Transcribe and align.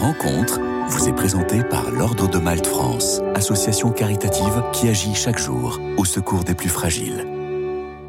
rencontre 0.00 0.58
vous 0.88 1.08
est 1.08 1.12
présentée 1.12 1.62
par 1.62 1.90
l'Ordre 1.90 2.28
de 2.28 2.38
Malte 2.38 2.66
France, 2.66 3.20
association 3.34 3.90
caritative 3.90 4.62
qui 4.72 4.88
agit 4.88 5.14
chaque 5.14 5.38
jour 5.38 5.78
au 5.98 6.04
secours 6.04 6.42
des 6.42 6.54
plus 6.54 6.70
fragiles. 6.70 7.26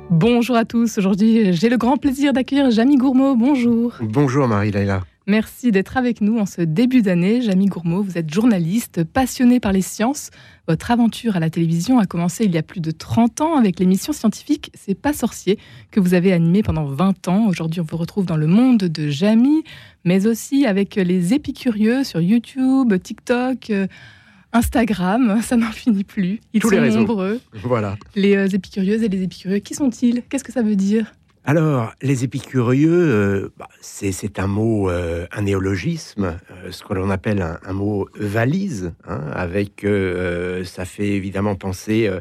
Bonjour 0.09 0.55
à 0.55 0.63
tous, 0.63 0.97
aujourd'hui 0.97 1.53
j'ai 1.53 1.69
le 1.69 1.77
grand 1.77 1.97
plaisir 1.97 2.31
d'accueillir 2.31 2.71
Jamie 2.71 2.95
Gourmaud, 2.95 3.35
bonjour. 3.35 3.93
Bonjour 4.01 4.47
Marie-Laila. 4.47 5.01
Merci 5.31 5.71
d'être 5.71 5.95
avec 5.95 6.19
nous 6.19 6.39
en 6.39 6.45
ce 6.45 6.59
début 6.61 7.01
d'année. 7.01 7.41
Jamie 7.41 7.67
Gourmaud, 7.67 8.03
vous 8.03 8.17
êtes 8.17 8.29
journaliste, 8.29 9.05
passionné 9.05 9.61
par 9.61 9.71
les 9.71 9.81
sciences. 9.81 10.29
Votre 10.67 10.91
aventure 10.91 11.37
à 11.37 11.39
la 11.39 11.49
télévision 11.49 11.99
a 11.99 12.05
commencé 12.05 12.43
il 12.43 12.51
y 12.51 12.57
a 12.57 12.63
plus 12.63 12.81
de 12.81 12.91
30 12.91 13.39
ans 13.39 13.55
avec 13.55 13.79
l'émission 13.79 14.11
scientifique 14.11 14.71
C'est 14.73 14.93
pas 14.93 15.13
sorcier 15.13 15.57
que 15.89 16.01
vous 16.01 16.15
avez 16.15 16.33
animée 16.33 16.63
pendant 16.63 16.83
20 16.83 17.29
ans. 17.29 17.47
Aujourd'hui, 17.47 17.79
on 17.79 17.85
vous 17.89 17.95
retrouve 17.95 18.25
dans 18.25 18.35
le 18.35 18.45
monde 18.45 18.79
de 18.79 19.07
Jamie, 19.07 19.63
mais 20.03 20.27
aussi 20.27 20.65
avec 20.65 20.95
les 20.95 21.33
épicurieux 21.33 22.03
sur 22.03 22.19
YouTube, 22.19 22.93
TikTok. 23.01 23.69
Euh, 23.69 23.87
Instagram, 24.51 25.39
ça 25.43 25.55
n'en 25.55 25.71
finit 25.71 26.03
plus. 26.03 26.41
Ils 26.53 26.61
sont 26.61 26.71
nombreux. 26.71 27.39
Voilà. 27.53 27.95
Les 28.15 28.35
euh, 28.35 28.47
épicurieuses 28.47 29.01
et 29.01 29.07
les 29.07 29.23
épicurieux, 29.23 29.59
qui 29.59 29.75
sont-ils? 29.75 30.23
Qu'est-ce 30.23 30.43
que 30.43 30.51
ça 30.51 30.61
veut 30.61 30.75
dire? 30.75 31.13
Alors, 31.43 31.91
les 32.03 32.23
épicurieux, 32.23 32.91
euh, 32.91 33.49
bah, 33.57 33.67
c'est 33.81 34.37
un 34.37 34.45
mot, 34.45 34.91
euh, 34.91 35.25
un 35.31 35.41
néologisme, 35.41 36.37
euh, 36.51 36.71
ce 36.71 36.83
que 36.83 36.93
l'on 36.93 37.09
appelle 37.09 37.43
un, 37.63 37.73
mot 37.73 38.07
valise, 38.13 38.93
hein, 39.07 39.21
avec, 39.33 39.83
ça 40.65 40.85
fait 40.85 41.09
évidemment 41.09 41.55
penser 41.55 42.11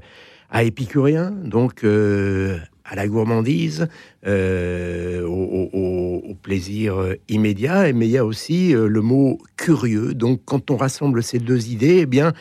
à 0.48 0.62
épicurien, 0.62 1.32
donc 1.32 1.84
à 1.84 2.96
la 2.96 3.08
gourmandise, 3.08 3.88
au, 4.26 6.36
plaisir 6.42 7.14
immédiat, 7.28 7.92
mais 7.92 8.06
il 8.06 8.12
y 8.12 8.18
a 8.18 8.24
aussi 8.24 8.72
le 8.72 9.00
mot 9.02 9.38
curieux. 9.58 10.14
Donc, 10.14 10.40
quand 10.46 10.70
on 10.70 10.78
rassemble 10.78 11.22
ces 11.22 11.38
deux 11.38 11.68
idées, 11.68 11.98
eh 12.00 12.06
bien, 12.06 12.32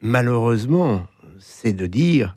malheureusement, 0.00 1.06
c'est 1.38 1.74
de 1.74 1.86
dire 1.86 2.34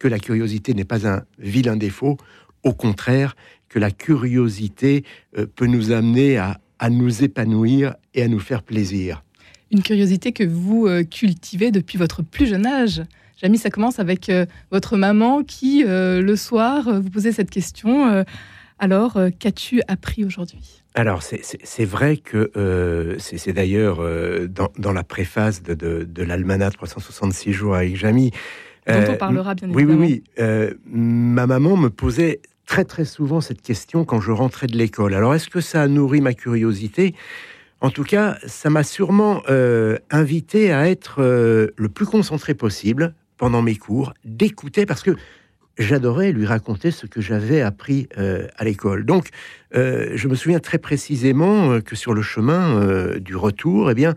que 0.00 0.08
la 0.08 0.18
curiosité 0.18 0.74
n'est 0.74 0.84
pas 0.84 1.06
un 1.06 1.22
vilain 1.38 1.76
défaut, 1.76 2.16
au 2.64 2.72
contraire, 2.72 3.36
que 3.68 3.78
la 3.78 3.92
curiosité 3.92 5.04
euh, 5.38 5.46
peut 5.46 5.66
nous 5.66 5.92
amener 5.92 6.38
à, 6.38 6.58
nous 6.90 7.22
épanouir 7.22 7.94
et 8.14 8.22
à 8.22 8.28
nous 8.28 8.40
faire 8.40 8.62
plaisir. 8.62 9.22
Une 9.70 9.82
curiosité 9.82 10.32
que 10.32 10.42
vous 10.42 10.86
euh, 10.86 11.04
cultivez 11.04 11.70
depuis 11.70 11.98
votre 11.98 12.22
plus 12.22 12.46
jeune 12.46 12.66
âge. 12.66 13.02
Jamie, 13.40 13.58
ça 13.58 13.70
commence 13.70 14.00
avec 14.00 14.28
euh, 14.28 14.46
votre 14.72 14.96
maman 14.96 15.44
qui, 15.44 15.84
le 15.86 16.34
soir, 16.36 17.00
vous 17.00 17.10
posait 17.10 17.32
cette 17.32 17.50
question. 17.50 18.24
alors, 18.78 19.18
qu'as-tu 19.38 19.82
appris 19.88 20.24
aujourd'hui? 20.24 20.82
Alors, 20.94 21.22
c'est 21.22 21.84
vrai 21.84 22.16
que 22.16 22.50
c'est 23.18 23.52
d'ailleurs 23.52 23.98
dans, 24.48 24.92
la 24.92 25.04
préface 25.04 25.62
de, 25.62 25.74
de, 25.74 26.04
de 26.04 26.22
l'Almanach 26.22 26.74
366 26.74 27.52
jours 27.52 27.76
avec 27.76 27.96
Jamie, 27.96 28.32
dont 28.86 28.94
on 28.94 29.12
euh, 29.12 29.16
parlera 29.16 29.54
bien 29.54 29.68
oui, 29.68 29.82
évidemment. 29.82 30.00
Oui, 30.00 30.06
oui, 30.12 30.24
euh, 30.38 30.74
ma 30.86 31.46
maman 31.46 31.76
me 31.76 31.88
posait 31.90 32.40
très 32.66 32.84
très 32.84 33.04
souvent 33.04 33.40
cette 33.40 33.62
question 33.62 34.04
quand 34.04 34.20
je 34.20 34.30
rentrais 34.30 34.66
de 34.66 34.76
l'école. 34.76 35.14
Alors, 35.14 35.34
est-ce 35.34 35.48
que 35.48 35.60
ça 35.60 35.82
a 35.82 35.88
nourri 35.88 36.20
ma 36.20 36.34
curiosité? 36.34 37.14
En 37.80 37.90
tout 37.90 38.04
cas, 38.04 38.36
ça 38.46 38.70
m'a 38.70 38.82
sûrement 38.82 39.42
euh, 39.48 39.96
invité 40.10 40.72
à 40.72 40.88
être 40.88 41.22
le 41.22 41.88
plus 41.88 42.06
concentré 42.06 42.54
possible 42.54 43.14
pendant 43.38 43.62
mes 43.62 43.76
cours, 43.76 44.12
d'écouter, 44.24 44.84
parce 44.84 45.02
que 45.02 45.16
j'adorais 45.78 46.32
lui 46.32 46.44
raconter 46.44 46.90
ce 46.90 47.06
que 47.06 47.22
j'avais 47.22 47.62
appris 47.62 48.06
à 48.18 48.64
l'école. 48.64 49.06
Donc, 49.06 49.30
je 49.72 50.28
me 50.28 50.34
souviens 50.34 50.60
très 50.60 50.76
précisément 50.76 51.80
que 51.80 51.96
sur 51.96 52.12
le 52.12 52.20
chemin 52.20 53.18
du 53.18 53.34
retour, 53.34 53.90
eh 53.90 53.94
bien, 53.94 54.14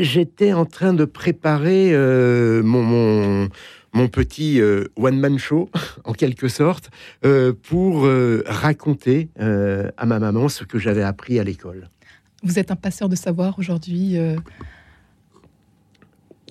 j'étais 0.00 0.52
en 0.52 0.64
train 0.64 0.92
de 0.92 1.04
préparer 1.04 1.90
euh, 1.92 2.62
mon, 2.62 3.48
mon, 3.92 4.08
petit 4.08 4.60
euh, 4.60 4.84
one-man 4.96 5.38
show, 5.38 5.70
en 6.04 6.12
quelque 6.12 6.48
sorte, 6.48 6.90
euh, 7.24 7.52
pour 7.52 8.08
raconter 8.46 9.28
à 9.38 10.06
ma 10.06 10.18
maman 10.18 10.48
ce 10.48 10.64
que 10.64 10.78
j'avais 10.78 11.02
appris 11.02 11.38
à 11.38 11.44
l'école. 11.44 11.88
Vous 12.42 12.58
êtes 12.58 12.70
un 12.70 12.76
passeur 12.76 13.08
de 13.08 13.16
savoir 13.16 13.58
aujourd'hui 13.58 14.16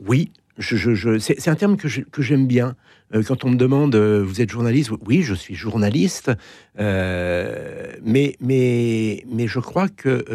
Oui, 0.05 0.31
je, 0.57 1.17
c'est 1.19 1.47
un 1.47 1.55
terme 1.55 1.77
que 1.77 2.21
j'aime 2.21 2.47
bien. 2.47 2.75
Quand 3.25 3.45
on 3.45 3.51
me 3.51 3.55
demande, 3.55 3.95
vous 3.95 4.41
êtes 4.41 4.51
journaliste? 4.51 4.91
Oui, 5.05 5.21
je 5.21 5.33
suis 5.33 5.55
journaliste, 5.55 6.31
mais, 6.77 8.35
mais, 8.41 9.23
mais 9.31 9.47
je 9.47 9.59
crois 9.59 9.87
que 9.87 10.25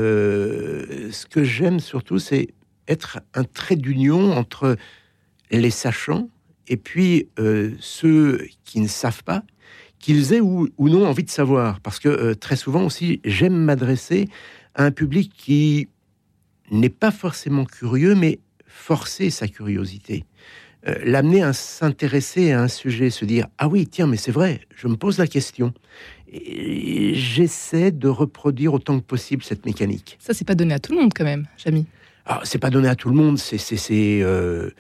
ce 1.12 1.26
que 1.26 1.44
j'aime 1.44 1.80
surtout, 1.80 2.18
c'est 2.18 2.48
être 2.88 3.20
un 3.34 3.44
trait 3.44 3.76
d'union 3.76 4.32
entre 4.32 4.76
les 5.50 5.70
sachants 5.70 6.28
et 6.68 6.76
puis 6.76 7.28
euh, 7.38 7.72
ceux 7.80 8.46
qui 8.64 8.80
ne 8.80 8.88
savent 8.88 9.24
pas, 9.24 9.42
qu'ils 9.98 10.32
aient 10.32 10.40
ou, 10.40 10.68
non 10.78 11.06
envie 11.06 11.24
de 11.24 11.30
savoir. 11.30 11.80
Parce 11.80 11.98
que 11.98 12.08
euh, 12.08 12.34
très 12.34 12.56
souvent 12.56 12.84
aussi, 12.84 13.20
j'aime 13.24 13.56
m'adresser 13.56 14.28
à 14.74 14.84
un 14.84 14.90
public 14.90 15.32
qui 15.36 15.88
n'est 16.70 16.88
pas 16.88 17.10
forcément 17.10 17.64
curieux, 17.64 18.14
mais 18.14 18.40
forcer 18.66 19.30
sa 19.30 19.48
curiosité. 19.48 20.24
Euh, 20.88 20.94
l'amener 21.04 21.42
à 21.42 21.52
s'intéresser 21.52 22.52
à 22.52 22.62
un 22.62 22.68
sujet, 22.68 23.10
se 23.10 23.24
dire 23.24 23.46
Ah 23.58 23.68
oui, 23.68 23.86
tiens, 23.86 24.06
mais 24.06 24.16
c'est 24.16 24.32
vrai, 24.32 24.62
je 24.74 24.88
me 24.88 24.96
pose 24.96 25.18
la 25.18 25.26
question. 25.26 25.72
J'essaie 26.32 27.90
de 27.90 28.08
reproduire 28.08 28.72
autant 28.72 28.98
que 28.98 29.04
possible 29.04 29.42
cette 29.42 29.66
mécanique. 29.66 30.16
Ça, 30.18 30.32
c'est 30.32 30.46
pas 30.46 30.54
donné 30.54 30.72
à 30.72 30.78
tout 30.78 30.92
le 30.92 31.00
monde 31.02 31.12
quand 31.14 31.24
même, 31.24 31.46
Jamie. 31.58 31.86
Ah, 32.24 32.40
c'est 32.44 32.58
pas 32.58 32.70
donné 32.70 32.88
à 32.88 32.94
tout 32.94 33.08
le 33.08 33.16
monde, 33.16 33.38
c'est, 33.38 33.58
euh, 34.22 34.70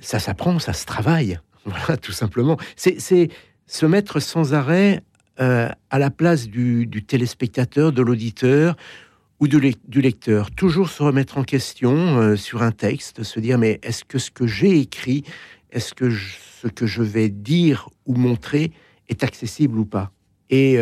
ça 0.00 0.18
s'apprend, 0.18 0.58
ça 0.58 0.72
se 0.72 0.84
travaille, 0.84 1.38
voilà, 1.64 1.96
tout 1.96 2.12
simplement. 2.12 2.58
C'est, 2.76 3.30
se 3.66 3.86
mettre 3.86 4.18
sans 4.20 4.52
arrêt 4.52 5.02
euh, 5.40 5.68
à 5.90 5.98
la 5.98 6.10
place 6.10 6.48
du, 6.48 6.88
téléspectateur, 7.06 7.92
de 7.92 8.02
l'auditeur 8.02 8.76
ou 9.38 9.48
du, 9.48 9.60
lecteur. 10.00 10.50
Toujours 10.50 10.90
se 10.90 11.02
remettre 11.02 11.38
en 11.38 11.44
question 11.44 12.18
euh, 12.18 12.36
sur 12.36 12.62
un 12.62 12.72
texte, 12.72 13.22
se 13.22 13.40
dire 13.40 13.56
mais 13.56 13.78
est-ce 13.82 14.04
que 14.04 14.18
ce 14.18 14.30
que 14.30 14.46
j'ai 14.46 14.80
écrit, 14.80 15.24
est-ce 15.70 15.94
que 15.94 16.10
ce 16.10 16.66
que 16.66 16.86
je 16.86 17.02
vais 17.02 17.28
dire 17.28 17.88
ou 18.06 18.14
montrer 18.14 18.72
est 19.08 19.22
accessible 19.22 19.78
ou 19.78 19.86
pas? 19.86 20.10
Et 20.50 20.78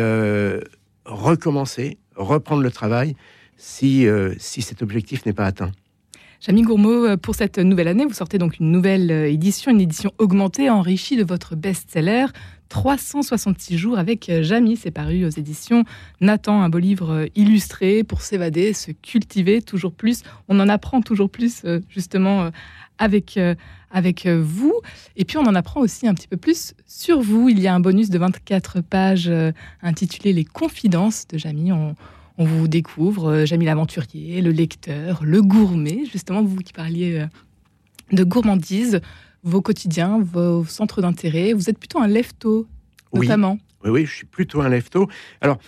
recommencer, 1.05 1.99
reprendre 2.15 2.63
le 2.63 2.71
travail 2.71 3.15
si, 3.55 4.07
si 4.39 4.63
cet 4.63 4.81
objectif 4.81 5.27
n'est 5.27 5.33
pas 5.33 5.45
atteint. 5.45 5.71
Jamie 6.41 6.61
Gourmaud, 6.61 7.05
euh, 7.05 7.17
pour 7.17 7.35
cette 7.35 7.59
nouvelle 7.59 7.89
année, 7.89 8.05
vous 8.05 8.13
sortez 8.13 8.37
donc 8.37 8.59
une 8.59 8.71
nouvelle 8.71 9.11
euh, 9.11 9.29
édition, 9.29 9.71
une 9.71 9.81
édition 9.81 10.13
augmentée, 10.19 10.69
enrichie 10.69 11.17
de 11.17 11.25
votre 11.25 11.57
best-seller 11.57 12.27
366 12.69 13.77
jours 13.77 13.99
avec 13.99 14.29
euh, 14.29 14.41
Jamie. 14.41 14.77
C'est 14.77 14.89
paru 14.89 15.25
aux 15.25 15.29
éditions 15.29 15.83
Nathan, 16.21 16.61
un 16.61 16.69
beau 16.69 16.77
livre 16.77 17.25
illustré 17.35 18.05
pour 18.05 18.21
s'évader, 18.21 18.71
se 18.71 18.91
cultiver 18.91 19.61
toujours 19.61 19.91
plus. 19.91 20.23
On 20.47 20.61
en 20.61 20.69
apprend 20.69 21.01
toujours 21.01 21.29
plus, 21.29 21.65
justement, 21.89 22.51
avec, 22.99 23.37
avec 23.91 24.27
vous. 24.27 24.73
Et 25.17 25.25
puis, 25.25 25.37
on 25.37 25.45
en 25.45 25.55
apprend 25.55 25.81
aussi 25.81 26.07
un 26.07 26.13
petit 26.13 26.27
peu 26.27 26.37
plus 26.37 26.73
sur 26.85 27.21
vous. 27.21 27.49
Il 27.49 27.59
y 27.59 27.67
a 27.67 27.73
un 27.73 27.79
bonus 27.79 28.09
de 28.09 28.17
24 28.17 28.81
pages 28.81 29.31
intitulé 29.81 30.31
Les 30.31 30.45
confidences 30.45 31.27
de 31.27 31.37
Jamie. 31.37 31.71
On, 31.71 31.95
on 32.39 32.45
vous 32.45 32.69
découvre, 32.69 33.31
euh, 33.31 33.45
Jamie 33.45 33.65
l'aventurier, 33.65 34.41
le 34.41 34.51
lecteur, 34.51 35.19
le 35.23 35.41
gourmet, 35.41 36.05
justement, 36.11 36.41
vous 36.41 36.55
qui 36.55 36.71
parliez 36.71 37.19
euh, 37.19 37.25
de 38.13 38.23
gourmandise, 38.23 39.01
vos 39.43 39.61
quotidiens, 39.61 40.19
vos 40.19 40.63
centres 40.63 41.01
d'intérêt. 41.01 41.51
Vous 41.51 41.69
êtes 41.69 41.77
plutôt 41.77 41.99
un 41.99 42.07
lefto, 42.07 42.65
notamment. 43.13 43.59
Oui, 43.83 43.89
oui, 43.91 44.05
je 44.05 44.15
suis 44.15 44.25
plutôt 44.25 44.61
un 44.61 44.69
lefto. 44.69 45.09
Alors, 45.41 45.59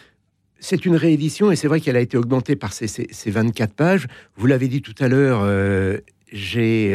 c'est 0.60 0.86
une 0.86 0.96
réédition 0.96 1.52
et 1.52 1.58
c'est 1.58 1.68
vrai 1.68 1.82
qu'elle 1.82 1.98
a 1.98 2.02
été 2.02 2.16
augmentée 2.18 2.56
par 2.56 2.72
ces, 2.72 2.88
24 3.26 3.74
pages. 3.74 4.08
Vous 4.38 4.48
l'avez 4.48 4.70
dit 4.70 4.82
tout 4.82 4.96
à 5.00 5.10
l'heure, 5.10 5.42
euh, 5.44 5.98
j'ai, 6.32 6.92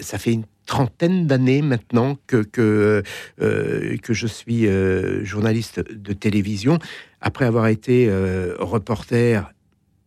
ça 0.00 0.18
fait 0.18 0.32
une 0.32 0.44
trentaine 0.64 1.26
d'années 1.26 1.60
maintenant 1.60 2.16
que, 2.26 2.42
que, 2.42 3.02
que 3.36 4.14
je 4.14 4.26
suis 4.26 4.66
journaliste 5.24 5.82
de 5.92 6.12
télévision 6.14 6.78
après 7.24 7.46
avoir 7.46 7.66
été 7.68 8.06
euh, 8.08 8.54
reporter, 8.58 9.50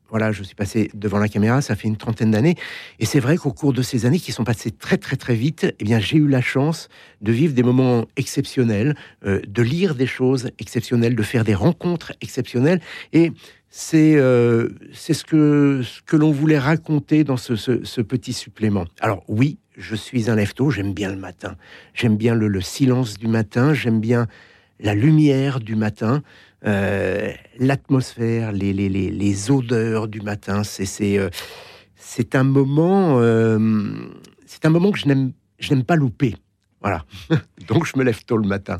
voilà, 0.10 0.32
je 0.32 0.44
suis 0.44 0.56
passé 0.56 0.90
devant 0.94 1.18
la 1.18 1.28
caméra, 1.28 1.62
ça 1.62 1.76
fait 1.76 1.88
une 1.88 1.98
trentaine 1.98 2.32
d'années. 2.32 2.56
Et 3.00 3.06
c'est 3.06 3.20
vrai 3.20 3.36
qu'au 3.38 3.52
cours 3.52 3.74
de 3.74 3.82
ces 3.82 4.06
années 4.06 4.20
qui 4.20 4.32
sont 4.32 4.46
passées 4.46 4.72
très 4.72 4.98
très 4.98 5.18
très 5.18 5.34
vite, 5.34 5.76
eh 5.80 5.84
bien 5.84 6.00
j'ai 6.00 6.18
eu 6.18 6.28
la 6.28 6.42
chance 6.42 6.88
de 7.22 7.32
vivre 7.32 7.54
des 7.54 7.64
moments 7.64 8.06
exceptionnels, 8.16 8.96
euh, 9.26 9.42
de 9.46 9.62
lire 9.64 9.96
des 9.96 10.06
choses 10.06 10.52
exceptionnelles, 10.60 11.16
de 11.16 11.24
faire 11.24 11.44
des 11.44 11.56
rencontres 11.56 12.14
exceptionnelles. 12.22 12.80
Et 13.14 13.34
c'est 13.70 14.16
euh, 14.16 14.70
ce 14.94 15.24
que, 15.26 15.82
ce 15.84 16.02
que 16.04 16.16
l'on 16.16 16.32
voulait 16.32 16.60
raconter 16.60 17.24
dans 17.24 17.36
ce, 17.36 17.56
ce, 17.56 18.02
petit 18.02 18.32
supplément. 18.32 18.86
Alors 19.02 19.24
oui, 19.28 19.58
je 19.76 19.96
suis 19.96 20.30
un 20.30 20.36
lève-tôt, 20.36 20.70
j'aime 20.70 20.94
bien 20.94 21.10
le 21.10 21.18
matin, 21.18 21.56
j'aime 21.96 22.16
bien 22.16 22.36
le 22.36 22.62
silence 22.62 23.18
du 23.18 23.28
matin, 23.28 23.74
j'aime 23.74 24.00
bien 24.00 24.28
la 24.80 24.94
lumière 24.94 25.60
du 25.60 25.76
matin. 25.76 26.22
L'atmosphère, 26.64 28.52
les, 28.52 28.74
les, 28.74 28.90
les, 28.90 29.10
les, 29.12 29.52
odeurs 29.52 30.08
du 30.08 30.22
matin. 30.22 30.64
C'est 30.64 30.86
c'est 31.96 32.36
un 32.36 32.44
moment 32.44 33.20
c'est 34.46 34.66
un 34.66 34.70
moment 34.70 34.92
que 34.92 35.00
je 35.00 35.08
n'aime 35.08 35.84
pas 35.84 35.96
louper. 35.96 36.36
Voilà. 36.82 37.06
donc 37.68 37.86
je 37.86 37.98
me 37.98 38.04
lève 38.04 38.24
tôt 38.24 38.38
le 38.38 38.48
matin. 38.48 38.78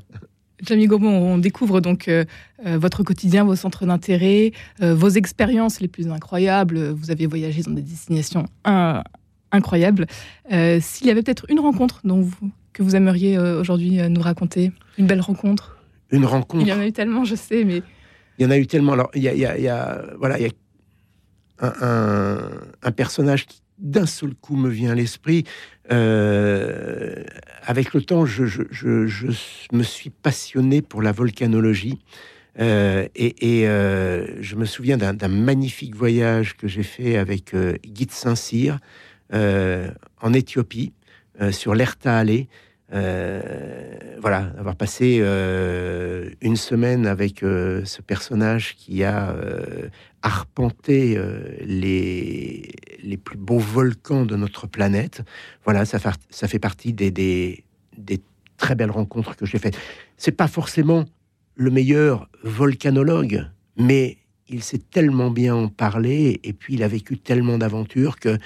Jamie 0.64 0.88
Gaumont, 0.88 1.34
on 1.34 1.38
découvre 1.38 1.82
donc 1.82 2.08
euh, 2.08 2.26
euh, 2.66 2.78
votre 2.78 3.04
quotidien, 3.04 3.44
vos 3.44 3.56
centres 3.56 3.86
d'intérêt, 3.86 4.54
euh, 4.82 4.96
vos 4.96 5.10
expériences 5.10 5.82
les 5.82 5.88
plus 5.88 6.10
incroyables. 6.10 6.90
Vous 6.90 7.12
avez 7.12 7.28
voyagé 7.28 7.62
dans 7.62 7.72
des 7.72 7.82
destinations 7.82 8.46
incroyables. 9.52 10.08
S'il 10.50 11.08
y 11.08 11.12
avait 11.12 11.22
peut-être 11.22 11.46
une 11.50 11.60
rencontre 11.60 12.02
dont 12.04 12.28
que 12.74 12.84
vous 12.84 12.96
aimeriez 12.96 13.38
aujourd'hui 13.40 13.98
nous 14.10 14.22
raconter, 14.22 14.72
une 14.98 15.08
belle 15.08 15.22
rencontre? 15.22 15.77
Une 16.12 16.26
rencontre. 16.26 16.64
Il 16.64 16.70
y 16.70 16.74
en 16.74 16.80
a 16.80 16.88
eu 16.88 16.94
tellement, 16.94 17.26
je 17.26 17.36
sais, 17.36 17.64
mais. 17.64 17.82
Il 18.40 18.44
y 18.44 18.46
en 18.46 18.52
a 18.52 18.58
eu 18.58 18.68
tellement. 18.68 18.94
Alors, 18.94 19.10
il 19.14 19.24
y 19.24 19.28
a, 19.28 19.34
il 19.34 19.64
y 19.64 19.68
a, 19.68 20.06
voilà, 20.18 20.40
il 20.40 20.46
y 20.46 20.48
a 20.48 20.52
un, 21.60 21.74
un, 21.82 22.52
un 22.84 22.92
personnage 22.92 23.46
qui 23.46 23.62
d'un 23.78 24.06
seul 24.06 24.34
coup 24.34 24.56
me 24.56 24.70
vient 24.70 24.92
à 24.92 24.96
l'esprit. 24.96 25.44
Euh, 25.92 27.24
avec 27.64 27.94
le 27.94 28.02
temps, 28.02 28.26
je, 28.26 28.44
me 29.72 29.84
suis 29.84 30.10
passionné 30.10 30.82
pour 30.82 31.02
la 31.02 31.12
volcanologie. 31.12 32.00
Euh, 32.60 33.08
et, 33.16 33.68
euh, 33.68 34.26
je 34.42 34.56
me 34.56 34.66
souviens 34.66 34.98
d'un 34.98 35.28
magnifique 35.28 35.96
voyage 35.96 36.58
que 36.58 36.68
j'ai 36.68 36.84
fait 36.84 37.18
avec 37.18 37.56
Guy 37.86 38.06
de 38.06 38.12
Saint-Cyr 38.12 38.80
en 39.34 40.34
Éthiopie, 40.34 40.94
sur 41.52 41.76
l'Erta 41.76 42.18
Allée. 42.18 42.48
Voilà, 42.92 44.52
avoir 44.58 44.76
passé 44.76 45.18
une 46.42 46.56
semaine 46.56 47.06
avec 47.06 47.40
ce 47.40 48.02
personnage 48.02 48.76
qui 48.76 49.04
a 49.04 49.36
arpenter 50.28 51.18
euh, 51.18 51.40
les, 51.62 52.70
les 53.02 53.18
plus 53.18 53.38
beaux 53.38 53.60
volcans 53.60 54.26
de 54.26 54.36
notre 54.36 54.68
planète. 54.68 55.22
Voilà, 55.64 55.86
ça, 55.86 56.00
fait, 56.00 56.10
ça 56.30 56.48
fait 56.48 56.60
partie 56.60 56.92
des, 56.94 57.12
des, 57.12 57.64
très 58.58 58.76
belles 58.76 58.92
rencontres 58.92 59.36
que 59.36 59.46
j'ai 59.46 59.60
faites. 59.60 59.78
C'est 60.18 60.32
pas 60.32 60.48
forcément 60.48 61.06
le 61.56 61.70
meilleur 61.70 62.28
volcanologue, 62.44 63.46
mais 63.78 64.18
il 64.50 64.64
sait 64.64 64.80
tellement 64.80 65.30
bien 65.30 65.56
en 65.56 65.68
parler 65.68 66.40
et 66.44 66.54
puis 66.54 66.74
il 66.74 66.84
a 66.84 66.88
vécu 66.88 67.20
tellement 67.20 67.58
d'aventures 67.58 68.20
que 68.20 68.38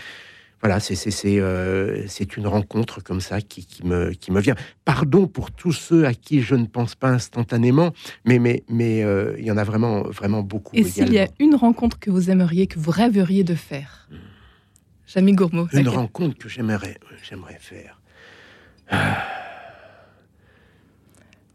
voilà, 0.62 0.78
euh, 0.78 2.04
c'est 2.08 2.38
une 2.38 2.48
rencontre 2.48 3.02
comme 3.04 3.20
ça 3.20 3.42
qui, 3.42 3.68
me, 3.84 4.12
qui 4.12 4.32
me 4.32 4.40
vient. 4.40 4.56
Pardon 4.86 5.28
pour 5.28 5.52
tous 5.52 5.72
ceux 5.72 6.06
à 6.06 6.14
qui 6.14 6.42
je 6.42 6.54
ne 6.54 6.66
pense 6.66 6.94
pas 6.94 7.10
instantanément, 7.10 7.94
mais 8.26 8.38
mais 8.38 8.64
mais 8.70 9.04
euh, 9.04 9.36
il 9.40 9.46
y 9.46 9.52
en 9.52 9.58
a 9.58 9.64
vraiment 9.64 10.04
vraiment 10.04 10.44
beaucoup. 10.44 10.76
Et 10.76 10.84
s'il 10.84 11.12
y 11.12 11.20
a 11.20 11.28
une 11.40 11.56
rencontre 11.56 11.98
que 12.00 12.12
vous 12.12 12.30
aimeriez, 12.30 12.68
que 12.68 12.78
vous 12.78 12.92
rêveriez 12.92 13.44
de 13.44 13.56
faire, 13.56 14.08
Jamie 15.08 15.34
Gourmaud. 15.34 15.68
Une 15.74 15.90
rencontre 15.90 16.38
que 16.38 16.48
j'aimerais 16.48 16.98
j'aimerais 17.24 17.58
faire. 17.60 18.00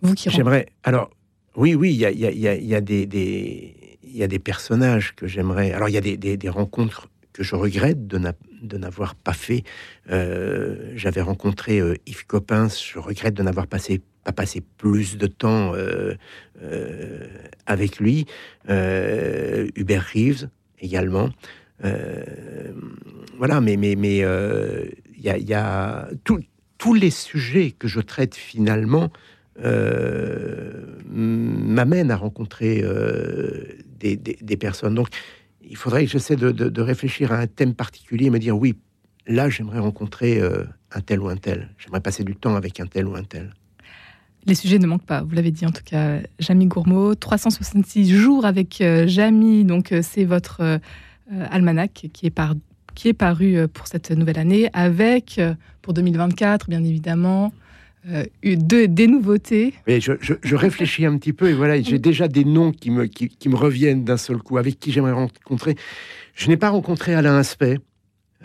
Vous 0.03 0.15
qui 0.15 0.31
j'aimerais. 0.31 0.67
Alors 0.83 1.11
oui 1.55 1.77
oui, 1.77 1.91
il 1.93 1.99
y 1.99 2.07
a, 2.07 2.11
y, 2.11 2.27
a, 2.27 2.57
y 2.57 2.75
a 2.75 2.81
des, 2.81 3.07
des 3.07 3.99
il 4.03 4.17
y 4.17 4.23
a 4.25 4.29
des 4.29 4.39
personnages 4.41 5.15
que 5.15 5.29
j'aimerais. 5.29 5.73
Alors 5.73 5.89
il 5.89 5.93
y 5.93 5.99
a 5.99 6.01
des, 6.01 6.17
des, 6.17 6.37
des 6.37 6.49
rencontres 6.49 7.09
que 7.37 7.43
je 7.43 7.55
regrette 7.55 8.07
de 8.07 8.79
n'avoir 8.79 9.15
pas 9.15 9.35
fait. 9.35 9.63
Euh, 10.11 10.93
j'avais 10.95 11.21
rencontré 11.21 11.81
euh, 11.81 11.95
Yves 12.07 12.27
Coppens, 12.27 12.69
je 12.71 12.99
regrette 12.99 13.35
de 13.35 13.43
n'avoir 13.43 13.67
passé 13.67 14.01
pas 14.25 14.33
passé 14.33 14.63
plus 14.79 15.19
de 15.19 15.27
temps 15.29 15.73
euh, 15.75 16.15
avec 17.67 17.99
lui. 18.01 18.25
Hubert 18.67 20.07
Reeves 20.13 20.49
également. 20.81 21.29
voilà, 23.39 23.61
mais 23.61 23.77
mais 23.77 23.95
mais 23.95 24.17
il 24.17 25.23
y 25.23 25.29
a, 25.29 25.39
y 25.39 25.55
a 25.55 26.09
tous 26.25 26.95
les 26.95 27.11
sujets 27.11 27.71
que 27.71 27.87
je 27.87 28.01
traite 28.01 28.35
finalement 28.35 29.11
m'amènent 31.09 32.11
à 32.11 32.17
rencontrer 32.17 32.83
des, 34.01 34.17
des, 34.17 34.39
des, 34.41 34.57
personnes. 34.57 34.95
Donc 34.97 35.09
il 35.69 35.77
faudrait 35.77 36.05
que 36.05 36.11
j'essaie 36.11 36.37
de, 36.37 36.81
réfléchir 36.81 37.33
à 37.33 37.39
un 37.39 37.47
thème 37.47 37.75
particulier 37.75 38.27
et 38.27 38.31
me 38.31 38.39
dire 38.39 38.57
oui, 38.57 38.77
là 39.27 39.49
j'aimerais 39.49 39.79
rencontrer 39.79 40.41
euh, 40.41 40.65
un 40.93 41.01
tel 41.01 41.21
ou 41.21 41.29
un 41.29 41.37
tel. 41.37 41.71
J'aimerais 41.79 42.01
passer 42.01 42.25
du 42.25 42.37
temps 42.37 42.57
avec 42.57 42.81
un 42.81 42.87
tel 42.87 43.07
ou 43.07 43.17
un 43.17 43.25
tel. 43.25 43.53
Les 44.47 44.55
sujets 44.55 44.79
ne 44.79 44.87
manquent 44.87 45.07
pas, 45.07 45.23
vous 45.23 45.35
l'avez 45.35 45.51
dit 45.51 45.67
en 45.67 45.73
tout 45.73 45.83
cas, 45.85 46.21
Jamie 46.39 46.67
Gourmaud. 46.67 47.17
366 47.17 48.15
jours 48.15 48.45
avec 48.45 48.81
euh, 48.81 49.07
Jamie, 49.09 49.65
donc 49.65 49.93
euh, 49.93 50.01
c'est 50.03 50.25
votre 50.25 50.81
almanach 51.51 52.05
est, 52.23 52.31
par, 52.31 52.55
qui 52.95 53.09
est 53.09 53.13
paru 53.13 53.67
pour 53.73 53.89
cette 53.89 54.13
nouvelle 54.13 54.39
année, 54.39 54.71
avec 54.73 55.41
pour 55.83 55.93
2024 55.93 56.69
bien 56.69 56.85
évidemment 56.85 57.53
euh, 58.09 58.25
de, 58.45 58.87
des 58.87 59.07
nouveautés. 59.09 59.75
je, 59.87 60.55
réfléchis 60.55 61.05
un 61.07 61.17
petit 61.19 61.33
peu 61.33 61.51
et 61.51 61.53
voilà, 61.53 61.81
j'ai 61.81 61.99
déjà 61.99 62.29
des 62.29 62.45
noms 62.45 62.71
qui 62.71 62.91
me, 62.91 63.07
qui, 63.07 63.49
me 63.49 63.57
reviennent 63.57 64.05
d'un 64.05 64.17
seul 64.17 64.39
coup, 64.39 64.59
avec 64.59 64.79
qui 64.79 64.93
j'aimerais 64.93 65.13
rencontrer. 65.13 65.75
Je 66.35 66.49
n'ai 66.49 66.57
pas 66.57 66.71
rencontré 66.71 67.15
Alain 67.15 67.37
Aspect, 67.37 67.79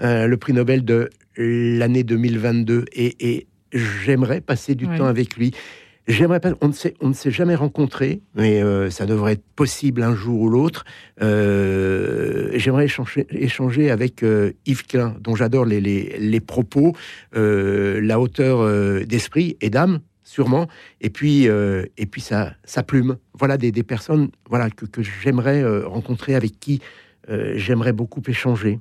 euh, 0.02 0.26
le 0.26 0.38
prix 0.38 0.54
Nobel 0.54 0.84
de 0.84 1.10
l'année 1.38 2.04
2022, 2.04 2.86
et, 2.94 3.34
et 3.34 3.48
j'aimerais 3.74 4.42
passer 4.42 4.74
du 4.76 4.88
temps 4.88 5.06
avec 5.06 5.38
lui. 5.38 5.52
J'aimerais 6.12 6.42
pas. 6.42 6.52
On 6.60 6.68
ne 6.68 6.74
s'est, 6.74 6.94
on 7.00 7.08
ne 7.08 7.14
s'est 7.14 7.32
jamais 7.32 7.56
rencontré, 7.56 8.22
mais 8.36 8.62
euh, 8.62 8.90
ça 8.90 9.06
devrait 9.06 9.34
être 9.34 9.46
possible 9.56 10.04
un 10.04 10.14
jour 10.14 10.42
ou 10.42 10.50
l'autre. 10.50 10.84
Euh, 11.22 12.50
j'aimerais 12.56 12.86
échanger, 12.86 13.26
échanger 13.30 13.90
avec 13.90 14.22
euh, 14.22 14.52
Yves 14.66 14.86
Klein, 14.86 15.16
dont 15.22 15.36
j'adore 15.36 15.64
les, 15.64 15.80
les, 15.80 16.18
les 16.20 16.40
propos, 16.42 16.94
la 17.34 18.20
hauteur 18.20 19.06
d'esprit 19.06 19.56
et 19.62 19.70
d'âme, 19.70 20.02
sûrement. 20.24 20.68
Et 21.00 21.10
puis, 21.10 21.46
et 21.46 22.06
puis 22.06 22.20
sa, 22.22 22.56
sa 22.66 22.84
plume. 22.84 23.16
Voilà 23.34 23.58
des, 23.58 23.72
des 23.72 23.84
personnes, 23.84 24.32
voilà 24.50 24.70
que, 24.70 24.86
que 24.86 25.02
j'aimerais 25.02 25.64
rencontrer, 25.84 26.36
avec 26.36 26.60
qui 26.60 26.82
j'aimerais 27.30 27.94
beaucoup 27.94 28.22
échanger. 28.28 28.80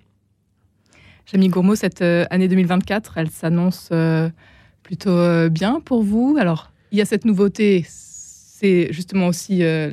Jamie 1.27 1.49
Gourmaud, 1.49 1.77
cette 1.77 2.03
année 2.03 2.49
2024, 2.49 3.19
elle 3.19 3.31
s'annonce 3.31 3.93
plutôt 4.83 5.49
bien 5.49 5.81
pour 5.81 6.03
vous. 6.03 6.37
Alors? 6.41 6.71
Il 6.93 6.99
y 6.99 7.01
a 7.01 7.05
cette 7.05 7.25
nouveauté, 7.25 7.85
c'est 7.89 8.93
justement 8.93 9.29
aussi 9.29 9.63
euh, 9.63 9.93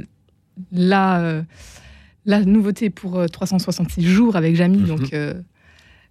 la, 0.71 1.21
euh, 1.21 1.43
la 2.25 2.43
nouveauté 2.43 2.89
pour 2.89 3.25
366 3.31 4.05
euh, 4.05 4.09
jours 4.09 4.35
avec 4.35 4.55
Jamie, 4.55 4.79
mhm. 4.79 4.87
donc 4.87 5.15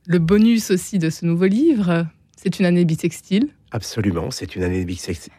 le 0.09 0.19
bonus 0.19 0.71
aussi 0.71 0.99
de 0.99 1.11
ce 1.11 1.27
nouveau 1.27 1.47
livre. 1.47 2.07
C'est 2.37 2.61
une 2.61 2.67
année 2.67 2.85
bisextile. 2.85 3.49
Absolument, 3.73 4.31
c'est 4.31 4.55
une 4.55 4.63
année 4.63 4.87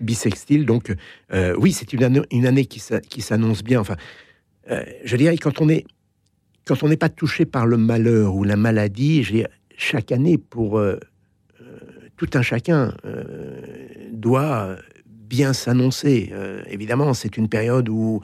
bisextile. 0.01 0.65
Donc, 0.65 0.93
oui, 1.57 1.71
c'est 1.71 1.93
une 1.93 2.03
année, 2.03 2.21
une 2.31 2.45
année 2.45 2.65
qui 2.65 3.21
s'annonce 3.21 3.63
bien. 3.63 3.79
Enfin, 3.79 3.95
je 4.67 5.15
dirais, 5.15 5.37
quand 5.37 5.61
on 5.61 5.69
est 5.69 5.85
quand 6.65 6.83
on 6.83 6.89
n'est 6.89 6.97
pas 6.97 7.07
touché 7.07 7.45
par 7.45 7.65
le 7.65 7.77
malheur 7.77 8.35
ou 8.35 8.43
la 8.43 8.57
maladie, 8.57 9.23
je 9.23 9.43
chaque 9.77 10.11
année, 10.11 10.37
pour 10.37 10.81
tout 12.17 12.29
un 12.33 12.41
chacun, 12.41 12.93
doit 14.11 14.77
bien 15.27 15.53
s'annoncer. 15.53 16.29
Euh, 16.31 16.61
évidemment, 16.67 17.13
c'est 17.13 17.37
une 17.37 17.49
période 17.49 17.89
où 17.89 18.21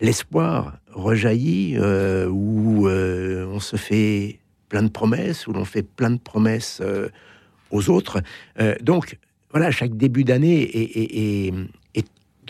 l'espoir 0.00 0.78
rejaillit, 0.92 1.76
euh, 1.76 2.28
où 2.28 2.88
euh, 2.88 3.46
on 3.46 3.60
se 3.60 3.76
fait 3.76 4.38
plein 4.68 4.82
de 4.82 4.88
promesses, 4.88 5.46
où 5.46 5.52
l'on 5.52 5.64
fait 5.64 5.82
plein 5.82 6.10
de 6.10 6.18
promesses 6.18 6.82
aux 7.70 7.90
autres. 7.90 8.20
donc, 8.82 9.18
voilà, 9.50 9.70
chaque 9.70 9.96
début 9.96 10.24
d'année 10.24 10.60
est, 10.74 11.52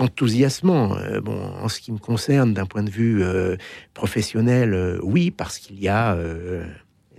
enthousiasmant. 0.01 0.97
bon, 1.25 1.43
en 1.61 1.69
ce 1.69 1.81
qui 1.81 1.91
me 1.91 1.99
concerne, 1.99 2.55
d'un 2.55 2.67
point 2.67 2.85
de 2.85 2.91
vue 2.91 3.25
professionnel, 3.95 5.01
oui, 5.03 5.33
parce 5.33 5.59
qu'il 5.59 5.81
y 5.81 5.89
a 5.89 6.17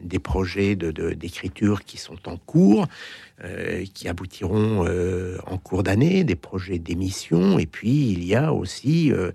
des 0.01 0.20
projets 0.20 0.75
d'écriture 0.75 1.84
qui 1.84 1.98
sont 1.98 2.27
en 2.27 2.38
cours, 2.38 2.88
euh, 3.44 3.86
qui 3.94 4.08
aboutiront 4.08 4.86
euh, 4.86 5.38
en 5.48 5.58
cours 5.58 5.84
d'année, 5.84 6.24
des 6.24 6.36
projets 6.36 6.79
d'émission, 6.79 7.58
et 7.60 7.65
puis 7.65 8.12
il 8.12 8.25
y 8.25 8.36
a 8.36 8.53
aussi 8.53 9.12
euh, 9.12 9.32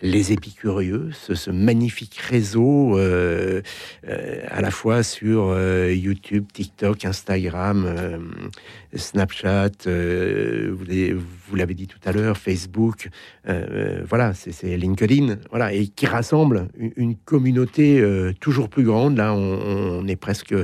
les 0.00 0.32
épicurieux, 0.32 1.10
ce, 1.12 1.50
magnifique 1.50 2.16
réseau 2.16 2.98
euh, 2.98 3.62
euh, 4.08 4.40
à 4.48 4.60
la 4.60 4.70
fois 4.70 5.02
sur 5.02 5.58
YouTube, 5.90 6.46
TikTok, 6.52 7.04
Instagram, 7.04 8.20
Snapchat, 8.94 9.86
vous 9.86 11.56
l'avez 11.56 11.74
dit 11.74 11.86
tout 11.86 11.98
à 12.04 12.12
l'heure, 12.12 12.36
Facebook, 12.36 13.08
voilà, 14.08 14.34
c'est 14.34 14.76
LinkedIn, 14.76 15.38
voilà, 15.50 15.72
et 15.72 15.88
qui 15.88 16.06
rassemble 16.06 16.68
une, 16.96 17.16
communauté 17.16 18.02
toujours 18.40 18.68
plus 18.68 18.84
grande. 18.84 19.16
Là, 19.16 19.34
on, 19.34 20.06
est 20.06 20.16
presque 20.16 20.54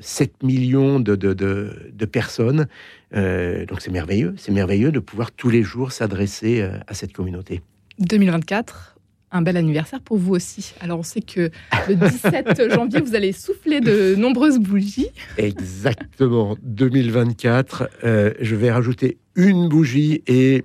7 0.00 0.42
millions 0.42 1.00
de 1.00 2.04
personnes. 2.06 2.66
donc 3.12 3.80
c'est 3.80 3.92
merveilleux, 3.92 4.34
c'est 4.36 4.52
merveilleux 4.52 4.92
de 4.92 5.00
pouvoir 5.00 5.32
tous 5.32 5.50
les 5.50 5.62
jours 5.62 5.92
s'adresser 5.92 6.62
à 6.86 6.94
cette 6.94 7.12
communauté. 7.12 7.62
2024, 7.98 8.96
un 9.32 9.42
bel 9.42 9.56
anniversaire 9.56 10.00
pour 10.00 10.16
vous 10.18 10.34
aussi. 10.34 10.74
Alors 10.80 11.00
on 11.00 11.02
sait 11.02 11.20
que 11.20 11.50
le 11.88 11.94
17 11.96 12.70
janvier, 12.74 13.00
vous 13.00 13.14
allez 13.14 13.32
souffler 13.32 13.80
de 13.80 14.14
nombreuses 14.14 14.58
bougies. 14.58 15.08
Exactement, 15.38 16.56
2024, 16.62 17.88
euh, 18.04 18.32
je 18.40 18.54
vais 18.56 18.70
rajouter 18.70 19.18
une 19.34 19.68
bougie 19.68 20.22
et 20.26 20.62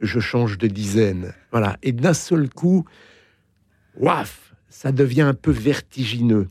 je 0.00 0.20
change 0.20 0.58
de 0.58 0.66
dizaine. 0.66 1.32
Voilà, 1.50 1.76
et 1.82 1.92
d'un 1.92 2.14
seul 2.14 2.48
coup, 2.48 2.84
waf, 3.96 4.54
ça 4.68 4.92
devient 4.92 5.22
un 5.22 5.34
peu 5.34 5.50
vertigineux. 5.50 6.48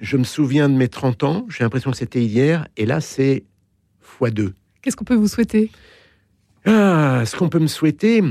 Je 0.00 0.16
me 0.16 0.24
souviens 0.24 0.68
de 0.68 0.74
mes 0.74 0.88
30 0.88 1.24
ans, 1.24 1.46
j'ai 1.48 1.64
l'impression 1.64 1.90
que 1.90 1.96
c'était 1.96 2.22
hier, 2.24 2.66
et 2.76 2.86
là 2.86 3.00
c'est 3.00 3.44
x2. 4.20 4.52
Qu'est-ce 4.80 4.96
qu'on 4.96 5.04
peut 5.04 5.14
vous 5.14 5.28
souhaiter? 5.28 5.70
Ah, 6.64 7.22
Ce 7.26 7.36
qu'on 7.36 7.48
peut 7.48 7.58
me 7.58 7.66
souhaiter, 7.66 8.22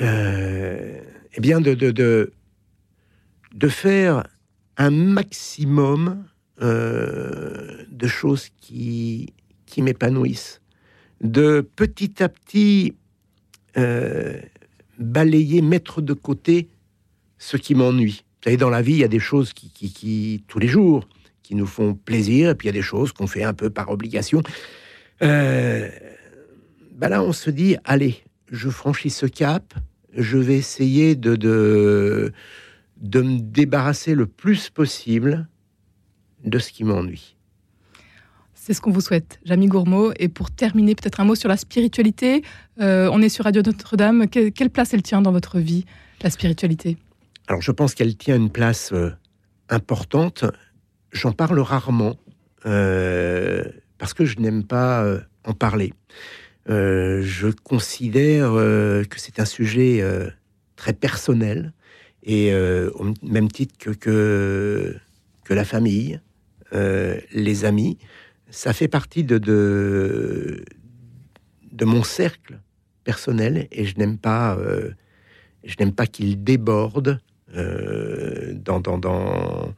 euh, 0.00 1.00
eh 1.34 1.40
bien 1.40 1.60
de, 1.60 1.74
de, 1.74 2.32
de, 3.54 3.68
faire 3.68 4.26
un 4.76 4.90
maximum 4.90 6.24
euh, 6.60 7.84
de 7.90 8.06
choses 8.06 8.48
qui, 8.60 9.32
qui 9.66 9.82
m'épanouissent, 9.82 10.60
de 11.20 11.60
petit 11.60 12.22
à 12.22 12.28
petit 12.28 12.94
euh, 13.76 14.40
balayer, 14.98 15.62
mettre 15.62 16.00
de 16.00 16.12
côté 16.12 16.68
ce 17.38 17.56
qui 17.56 17.74
m'ennuie. 17.74 18.24
Vous 18.24 18.44
savez, 18.44 18.56
dans 18.56 18.70
la 18.70 18.82
vie, 18.82 18.92
il 18.92 18.98
y 18.98 19.04
a 19.04 19.08
des 19.08 19.18
choses 19.18 19.52
qui, 19.52 19.70
qui, 19.70 20.44
tous 20.48 20.58
les 20.58 20.68
jours, 20.68 21.08
qui 21.42 21.54
nous 21.54 21.66
font 21.66 21.94
plaisir, 21.94 22.50
et 22.50 22.54
puis 22.54 22.66
il 22.66 22.70
y 22.70 22.74
a 22.74 22.78
des 22.78 22.82
choses 22.82 23.12
qu'on 23.12 23.26
fait 23.26 23.44
un 23.44 23.54
peu 23.54 23.70
par 23.70 23.90
obligation. 23.90 24.42
Euh, 25.22 25.88
ben 26.92 27.08
là, 27.08 27.22
on 27.22 27.32
se 27.32 27.50
dit, 27.50 27.76
allez, 27.84 28.22
je 28.52 28.68
franchis 28.68 29.10
ce 29.10 29.26
cap, 29.26 29.74
je 30.14 30.36
vais 30.36 30.56
essayer 30.56 31.16
de, 31.16 31.34
de, 31.36 32.32
me 33.22 33.40
débarrasser 33.40 34.14
le 34.14 34.26
plus 34.26 34.68
possible 34.68 35.48
de 36.44 36.58
ce 36.58 36.70
qui 36.70 36.84
m'ennuie. 36.84 37.36
C'est 38.52 38.74
ce 38.74 38.80
qu'on 38.80 38.92
vous 38.92 39.00
souhaite, 39.00 39.40
Jamie 39.44 39.66
Gourmaud. 39.66 40.12
Et 40.20 40.28
pour 40.28 40.50
terminer, 40.50 40.94
peut-être 40.94 41.18
un 41.18 41.24
mot 41.24 41.34
sur 41.34 41.48
la 41.48 41.56
spiritualité. 41.56 42.42
Euh, 42.80 43.08
on 43.10 43.20
est 43.22 43.30
sur 43.30 43.44
Radio 43.44 43.62
Notre-Dame. 43.64 44.28
quelle 44.28 44.70
place 44.70 44.94
elle 44.94 45.02
tient 45.02 45.22
dans 45.22 45.32
votre 45.32 45.58
vie, 45.58 45.84
la 46.20 46.30
spiritualité? 46.30 46.96
Alors, 47.48 47.62
je 47.62 47.72
pense 47.72 47.94
qu'elle 47.94 48.16
tient 48.16 48.36
une 48.36 48.50
place 48.50 48.92
euh, 48.92 49.10
importante. 49.68 50.44
J'en 51.10 51.32
parle 51.32 51.58
rarement 51.58 52.16
euh, 52.66 53.64
parce 53.98 54.14
que 54.14 54.24
je 54.24 54.38
n'aime 54.38 54.62
pas 54.62 55.04
en 55.44 55.54
parler. 55.54 55.92
Euh, 56.68 57.22
je 57.22 57.48
considère 57.48 58.52
euh, 58.52 59.02
que 59.04 59.18
c'est 59.18 59.40
un 59.40 59.44
sujet 59.44 60.00
euh, 60.00 60.30
très 60.76 60.92
personnel 60.92 61.72
et 62.24 62.54
au 62.54 63.12
même 63.24 63.50
titre 63.50 63.74
que, 63.98 64.94
que, 65.44 65.54
la 65.54 65.64
famille, 65.64 66.20
les 66.70 67.64
amis, 67.64 67.98
ça 68.48 68.72
fait 68.72 68.86
partie 68.86 69.24
de, 69.24 69.38
de, 69.38 70.64
mon 71.84 72.04
cercle 72.04 72.60
personnel 73.02 73.66
et 73.72 73.86
je 73.86 73.98
n'aime 73.98 74.18
pas, 74.18 74.56
je 75.64 75.74
pas 75.90 76.06
qu'il 76.06 76.44
déborde 76.44 77.18
dans, 77.52 78.78
dans, 78.80 79.74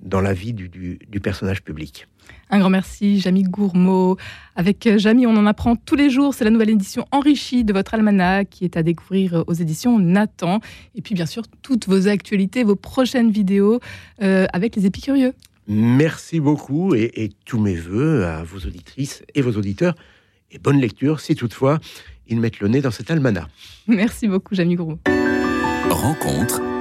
dans 0.00 0.20
la 0.20 0.32
vie 0.32 0.52
du, 0.52 0.68
du, 0.68 0.98
du 1.08 1.20
personnage 1.20 1.62
public. 1.62 2.06
Un 2.50 2.60
grand 2.60 2.70
merci, 2.70 3.20
Jamie 3.20 3.42
Gourmaud. 3.42 4.16
Avec 4.54 4.86
euh, 4.86 4.98
Jamie, 4.98 5.26
on 5.26 5.36
en 5.36 5.46
apprend 5.46 5.74
tous 5.74 5.96
les 5.96 6.10
jours. 6.10 6.34
C'est 6.34 6.44
la 6.44 6.50
nouvelle 6.50 6.70
édition 6.70 7.04
enrichie 7.10 7.64
de 7.64 7.72
votre 7.72 7.94
almanach 7.94 8.48
qui 8.48 8.64
est 8.64 8.76
à 8.76 8.82
découvrir 8.82 9.34
euh, 9.34 9.44
aux 9.46 9.52
éditions 9.52 9.98
Nathan. 9.98 10.60
Et 10.94 11.02
puis, 11.02 11.14
bien 11.14 11.26
sûr, 11.26 11.42
toutes 11.62 11.88
vos 11.88 12.08
actualités, 12.08 12.62
vos 12.62 12.76
prochaines 12.76 13.30
vidéos 13.30 13.80
euh, 14.22 14.46
avec 14.52 14.76
les 14.76 14.86
épicurieux. 14.86 15.34
Merci 15.68 16.38
beaucoup 16.38 16.94
et, 16.94 17.30
tous 17.44 17.58
mes 17.58 17.74
voeux 17.74 18.24
à 18.24 18.44
vos 18.44 18.58
auditrices 18.58 19.24
et 19.34 19.42
vos 19.42 19.52
auditeurs. 19.52 19.96
Et 20.52 20.58
bonne 20.58 20.80
lecture 20.80 21.18
si 21.18 21.34
toutefois 21.34 21.80
ils 22.28 22.38
mettent 22.38 22.60
le 22.60 22.68
nez 22.68 22.80
dans 22.80 22.92
cet 22.92 23.10
almanach. 23.10 23.48
Merci 23.88 24.28
beaucoup, 24.28 24.54
Jamie 24.54 24.76
Gourmaud. 24.76 25.00
Rencontre 25.90 26.60